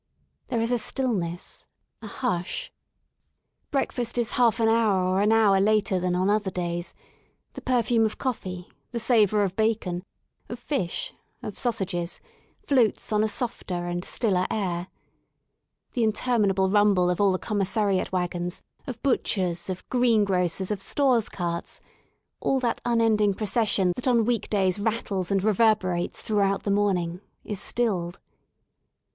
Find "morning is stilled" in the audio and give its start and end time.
26.71-28.19